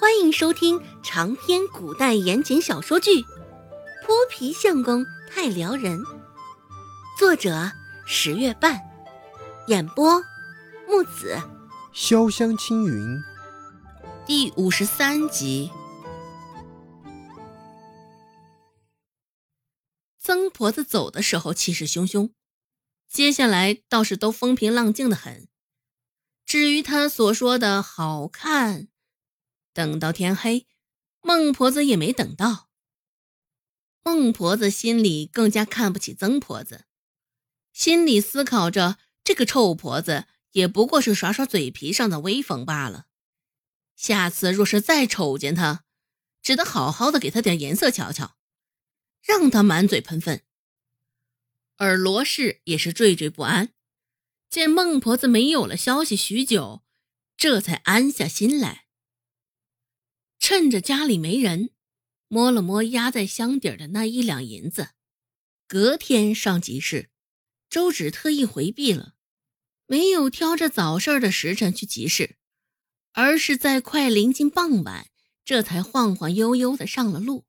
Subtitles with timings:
[0.00, 3.20] 欢迎收听长篇古代言情小说剧
[4.06, 5.98] 《泼皮相公太撩人》，
[7.18, 7.72] 作者
[8.06, 8.80] 十月半，
[9.66, 10.22] 演播
[10.86, 11.36] 木子
[11.92, 13.20] 潇湘青云，
[14.24, 15.72] 第五十三集。
[20.20, 22.30] 曾婆子走的时候气势汹汹，
[23.08, 25.48] 接下来倒是都风平浪静的很。
[26.46, 28.86] 至于她所说的好看。
[29.78, 30.66] 等到天黑，
[31.20, 32.68] 孟婆子也没等到。
[34.02, 36.86] 孟婆子心里更加看不起曾婆子，
[37.72, 43.06] 心里思考着：这个臭婆子也不过是耍耍嘴皮上的威风罢了。
[43.94, 45.84] 下次若是再瞅见她，
[46.42, 48.36] 只得好好的给她点颜色瞧瞧，
[49.22, 50.42] 让她满嘴喷粪。
[51.76, 53.72] 而罗氏也是惴惴不安，
[54.50, 56.82] 见孟婆子没有了消息许久，
[57.36, 58.87] 这才安下心来。
[60.38, 61.70] 趁着家里没人，
[62.28, 64.90] 摸了摸压在箱底的那一两银子。
[65.66, 67.10] 隔天上集市，
[67.68, 69.14] 周芷特意回避了，
[69.86, 72.36] 没有挑着早市的时辰去集市，
[73.12, 75.08] 而是在快临近傍晚，
[75.44, 77.44] 这才晃晃悠悠的上了路，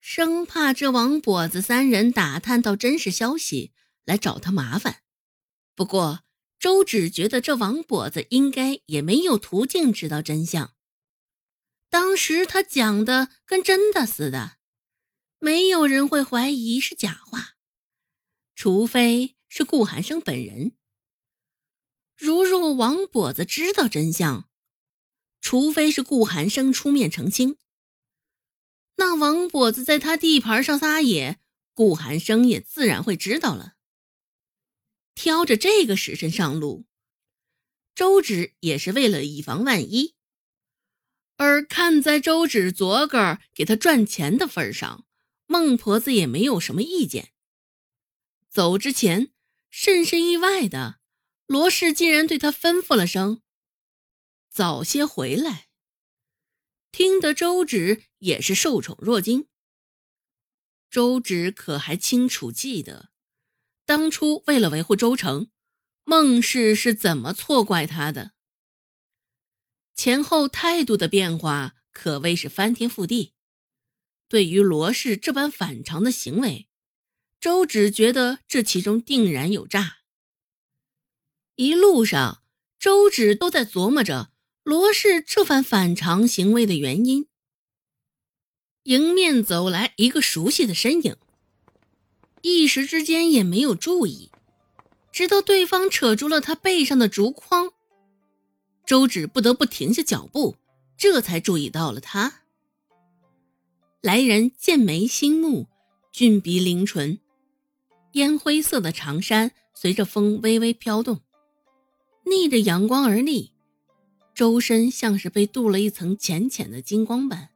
[0.00, 3.72] 生怕这王跛子三人打探到真实消息
[4.04, 5.02] 来找他麻烦。
[5.74, 6.24] 不过，
[6.58, 10.74] 周芷觉得这王跛子应该也没有途径知道真相。
[11.90, 14.58] 当时他讲的跟真的似的，
[15.38, 17.56] 没有人会怀疑是假话，
[18.54, 20.72] 除非是顾寒生本人。
[22.16, 24.48] 如若王跛子知道真相，
[25.40, 27.56] 除非是顾寒生出面澄清，
[28.96, 31.40] 那王跛子在他地盘上撒野，
[31.72, 33.76] 顾寒生也自然会知道了。
[35.14, 36.86] 挑着这个时辰上路，
[37.94, 40.17] 周芷也是为了以防万一。
[41.38, 45.06] 而看在周芷昨个给他赚钱的份上，
[45.46, 47.32] 孟婆子也没有什么意见。
[48.50, 49.32] 走之前，
[49.70, 50.98] 甚是意外的，
[51.46, 53.40] 罗氏竟然对他吩咐了声
[54.50, 55.68] ：“早些回来。”
[56.90, 59.46] 听得周芷也是受宠若惊。
[60.90, 63.10] 周芷可还清楚记得，
[63.84, 65.50] 当初为了维护周成，
[66.02, 68.32] 孟氏是怎么错怪他的。
[69.98, 73.32] 前后态度的变化可谓是翻天覆地。
[74.28, 76.68] 对于罗氏这般反常的行为，
[77.40, 79.96] 周芷觉得这其中定然有诈。
[81.56, 82.44] 一路上，
[82.78, 84.30] 周芷都在琢磨着
[84.62, 87.26] 罗氏这番反常行为的原因。
[88.84, 91.16] 迎面走来一个熟悉的身影，
[92.42, 94.30] 一时之间也没有注意，
[95.10, 97.72] 直到对方扯住了他背上的竹筐。
[98.88, 100.56] 周芷不得不停下脚步，
[100.96, 102.40] 这才注意到了他。
[104.00, 105.66] 来人剑眉星目，
[106.10, 107.18] 俊鼻灵唇，
[108.12, 111.20] 烟灰色的长衫随着风微微飘动，
[112.24, 113.52] 逆着阳光而立，
[114.34, 117.50] 周身像是被镀了一层浅浅的金光般。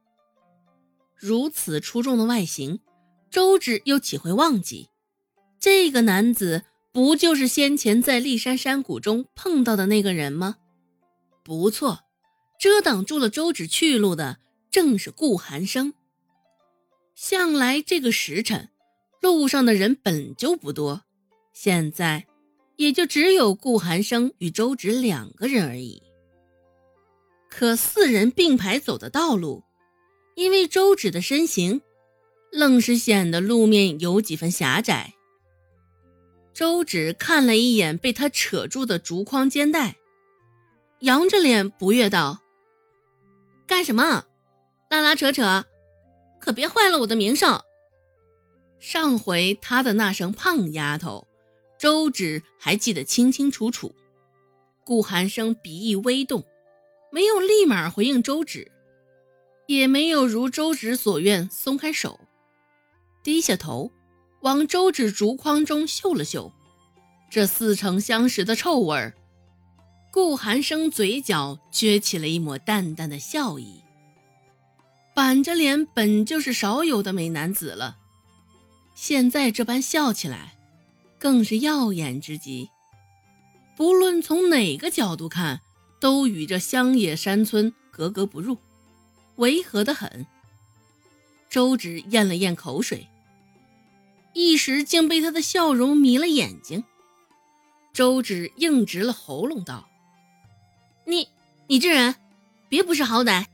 [1.15, 2.79] 如此出众的外形，
[3.31, 4.89] 周芷又岂会忘记？
[5.59, 10.57] 这个男子不就是先前在骊山山谷中碰到的那个人吗？
[11.43, 12.05] 不错，
[12.59, 14.39] 遮挡住了周芷去路的
[14.71, 15.93] 正是顾寒生。
[17.15, 18.69] 向来这个时辰，
[19.21, 21.03] 路上的人本就不多，
[21.53, 22.25] 现在
[22.77, 26.01] 也就只有顾寒生与周芷两个人而已。
[27.49, 29.63] 可四人并排走的道路，
[30.35, 31.81] 因为周芷的身形，
[32.51, 35.13] 愣是显得路面有几分狭窄。
[36.53, 39.97] 周芷看了一眼被他扯住的竹筐肩带。
[41.03, 42.39] 扬着脸不悦道
[43.67, 44.25] ：“干什么？
[44.89, 45.65] 拉拉扯扯，
[46.39, 47.61] 可别坏了我的名声。”
[48.79, 51.27] 上回他的那声“胖丫头”，
[51.77, 53.93] 周芷还记得清清楚楚。
[54.85, 56.45] 顾寒生鼻翼微动，
[57.11, 58.71] 没有立马回应周芷，
[59.67, 62.17] 也没有如周芷所愿松开手，
[63.21, 63.91] 低下头
[64.39, 66.53] 往周芷竹筐中嗅了嗅，
[67.29, 69.13] 这似曾相识的臭味儿。
[70.13, 73.81] 顾寒生嘴角撅起了一抹淡淡的笑意，
[75.15, 77.97] 板着脸本就是少有的美男子了，
[78.93, 80.55] 现在这般笑起来，
[81.17, 82.69] 更是耀眼之极。
[83.75, 85.61] 不论从哪个角度看，
[85.99, 88.59] 都与这乡野山村格格不入，
[89.37, 90.27] 违和的很。
[91.49, 93.07] 周芷咽了咽口水，
[94.33, 96.83] 一时竟被他的笑容迷了眼睛。
[97.91, 99.89] 周芷硬直了喉咙道。
[101.05, 101.27] 你
[101.67, 102.15] 你这人，
[102.69, 103.45] 别不识好歹，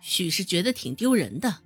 [0.00, 1.58] 许是觉得挺丢人的，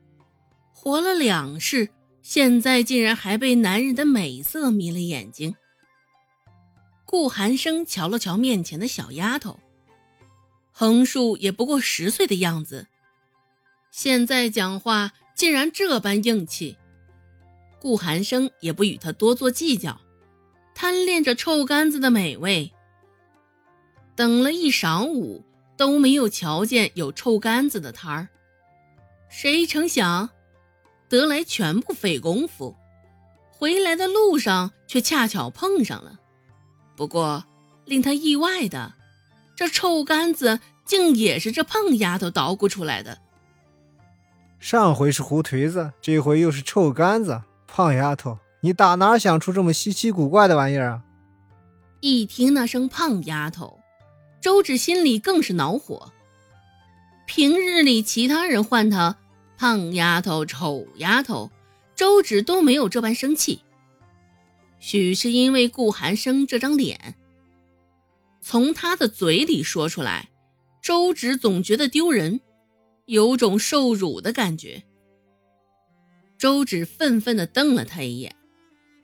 [0.73, 1.89] 活了两世，
[2.23, 5.55] 现在竟然还被男人的美色迷了眼睛。
[7.05, 9.61] 顾寒生瞧了瞧面前的小丫头，
[10.73, 12.87] 横竖也不过十岁的样子，
[13.91, 16.77] 现在讲话竟然这般硬气。
[17.81, 20.01] 顾寒生也不与他多做计较，
[20.75, 22.73] 贪恋着臭干子的美味。
[24.15, 25.45] 等了一晌午。
[25.77, 28.29] 都没有瞧见有臭干子的摊儿，
[29.29, 30.31] 谁成想，
[31.09, 32.77] 得来全不费功夫，
[33.51, 36.21] 回来的路上却恰巧碰上了。
[36.95, 37.45] 不过
[37.87, 38.95] 令他意外的，
[39.57, 43.19] 这臭干子竟也是这胖丫头捣鼓出来的。
[44.61, 51.03] 上回是胡颓子，这回又是臭干子，胖丫头，你打哪想出这么稀奇古怪的玩意儿啊？
[51.99, 53.81] 一听那声胖丫头。
[54.45, 56.13] 周芷心里更是恼火。
[57.25, 59.17] 平日里，其他人唤她
[59.57, 61.51] “胖丫头”“丑丫头”，
[61.97, 63.63] 周芷都没有这般生气。
[64.81, 67.15] 许是因为顾寒生这张脸，
[68.43, 70.29] 从他的嘴里说出来，
[70.83, 72.43] 周芷总觉得丢人，
[73.07, 74.83] 有种受辱的感觉。
[76.37, 78.37] 周芷愤愤地瞪了他一眼，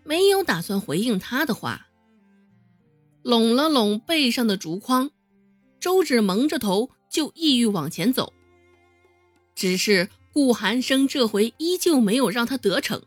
[0.04, 1.86] 没有打算回应他的话，
[3.22, 5.10] 拢了拢背上的竹筐。
[5.80, 8.34] 周芷蒙着头就意欲往前走，
[9.54, 13.02] 只是顾寒生这回依旧没有让他得逞，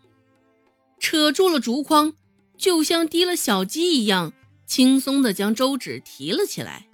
[1.00, 2.14] 扯住了竹筐，
[2.58, 4.34] 就像提了小鸡一样，
[4.66, 6.88] 轻松地将周芷提了起来。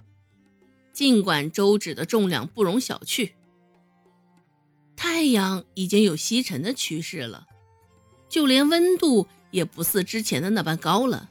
[0.92, 3.30] 尽管周芷的重量不容小觑，
[4.94, 7.46] 太阳已经有西沉的趋势了，
[8.28, 11.30] 就连温度也不似之前的那般高了。